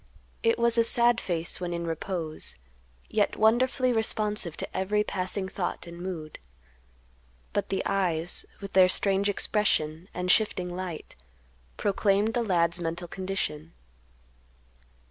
It 0.41 0.57
was 0.57 0.79
a 0.79 0.83
sad 0.83 1.21
face 1.21 1.61
when 1.61 1.73
in 1.75 1.85
repose, 1.85 2.57
yet 3.07 3.35
wonderfully 3.35 3.93
responsive 3.93 4.57
to 4.57 4.75
every 4.75 5.03
passing 5.03 5.47
thought 5.47 5.85
and 5.85 6.01
mood. 6.01 6.39
But 7.53 7.69
the 7.69 7.83
eyes, 7.85 8.43
with 8.61 8.73
their 8.73 8.89
strange 8.89 9.29
expression, 9.29 10.09
and 10.11 10.31
shifting 10.31 10.75
light, 10.75 11.15
proclaimed 11.77 12.33
the 12.33 12.41
lad's 12.41 12.79
mental 12.79 13.07
condition. 13.07 13.73